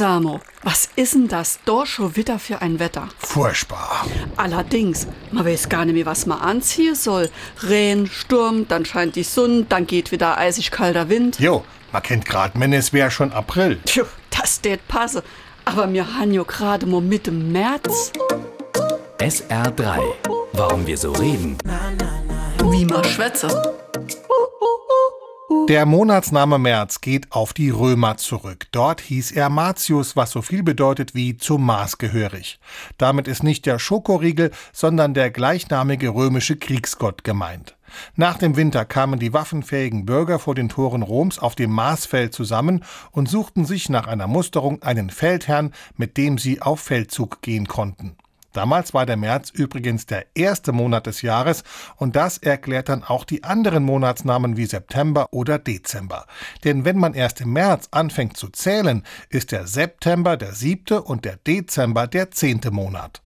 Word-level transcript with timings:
Samo, 0.00 0.40
was 0.62 0.88
ist 0.96 1.12
denn 1.12 1.28
das 1.28 1.58
doch 1.66 1.84
schon 1.84 2.16
wieder 2.16 2.38
für 2.38 2.62
ein 2.62 2.78
Wetter? 2.78 3.08
Furchtbar. 3.18 4.06
Allerdings, 4.34 5.06
man 5.30 5.44
weiß 5.44 5.68
gar 5.68 5.84
nicht 5.84 5.92
mehr, 5.92 6.06
was 6.06 6.24
man 6.24 6.40
anziehen 6.40 6.94
soll. 6.94 7.28
Regen, 7.68 8.06
Sturm, 8.06 8.66
dann 8.66 8.86
scheint 8.86 9.14
die 9.14 9.24
Sonne, 9.24 9.66
dann 9.68 9.86
geht 9.86 10.10
wieder 10.10 10.38
eisig 10.38 10.70
kalter 10.70 11.10
Wind. 11.10 11.38
Jo, 11.38 11.64
man 11.92 12.02
kennt 12.02 12.24
grad, 12.24 12.52
wenn 12.54 12.72
es 12.72 12.94
wäre 12.94 13.10
schon 13.10 13.30
April. 13.30 13.78
Tja, 13.84 14.04
das 14.30 14.62
det 14.62 14.88
passe. 14.88 15.22
Aber 15.66 15.92
wir 15.92 16.16
haben 16.16 16.32
jo 16.32 16.44
gerade 16.44 16.86
mal 16.86 17.02
Mitte 17.02 17.30
März. 17.30 18.12
SR3. 19.18 20.00
Warum 20.54 20.86
wir 20.86 20.96
so 20.96 21.12
reden. 21.12 21.58
Wie 22.70 22.86
man 22.86 23.04
schwätze. 23.04 23.48
Der 25.68 25.84
Monatsname 25.84 26.58
März 26.58 27.00
geht 27.00 27.32
auf 27.32 27.52
die 27.52 27.70
Römer 27.70 28.16
zurück. 28.16 28.66
Dort 28.70 29.00
hieß 29.00 29.32
er 29.32 29.48
Martius, 29.48 30.14
was 30.14 30.30
so 30.30 30.42
viel 30.42 30.62
bedeutet 30.62 31.16
wie 31.16 31.36
zum 31.36 31.66
Maß 31.66 31.98
gehörig. 31.98 32.60
Damit 32.98 33.26
ist 33.26 33.42
nicht 33.42 33.66
der 33.66 33.80
Schokoriegel, 33.80 34.52
sondern 34.72 35.12
der 35.12 35.32
gleichnamige 35.32 36.10
römische 36.10 36.56
Kriegsgott 36.56 37.24
gemeint. 37.24 37.76
Nach 38.14 38.38
dem 38.38 38.54
Winter 38.54 38.84
kamen 38.84 39.18
die 39.18 39.32
waffenfähigen 39.32 40.06
Bürger 40.06 40.38
vor 40.38 40.54
den 40.54 40.68
Toren 40.68 41.02
Roms 41.02 41.40
auf 41.40 41.56
dem 41.56 41.72
Marsfeld 41.72 42.32
zusammen 42.32 42.84
und 43.10 43.28
suchten 43.28 43.64
sich 43.64 43.88
nach 43.88 44.06
einer 44.06 44.28
Musterung 44.28 44.82
einen 44.82 45.10
Feldherrn, 45.10 45.72
mit 45.96 46.16
dem 46.16 46.38
sie 46.38 46.62
auf 46.62 46.78
Feldzug 46.78 47.42
gehen 47.42 47.66
konnten. 47.66 48.16
Damals 48.52 48.94
war 48.94 49.06
der 49.06 49.16
März 49.16 49.50
übrigens 49.50 50.06
der 50.06 50.26
erste 50.34 50.72
Monat 50.72 51.06
des 51.06 51.22
Jahres 51.22 51.62
und 51.96 52.16
das 52.16 52.38
erklärt 52.38 52.88
dann 52.88 53.04
auch 53.04 53.24
die 53.24 53.44
anderen 53.44 53.84
Monatsnamen 53.84 54.56
wie 54.56 54.66
September 54.66 55.28
oder 55.32 55.58
Dezember. 55.58 56.26
Denn 56.64 56.84
wenn 56.84 56.98
man 56.98 57.14
erst 57.14 57.40
im 57.40 57.52
März 57.52 57.88
anfängt 57.90 58.36
zu 58.36 58.48
zählen, 58.48 59.04
ist 59.28 59.52
der 59.52 59.66
September 59.66 60.36
der 60.36 60.54
siebte 60.54 61.02
und 61.02 61.24
der 61.24 61.36
Dezember 61.36 62.06
der 62.06 62.30
zehnte 62.30 62.70
Monat. 62.70 63.22